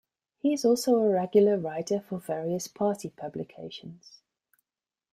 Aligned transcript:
He 0.39 0.51
is 0.51 0.65
also 0.65 0.95
a 0.95 1.13
regular 1.13 1.59
writer 1.59 1.99
for 1.99 2.17
various 2.17 2.67
party 2.67 3.09
publications. 3.11 4.23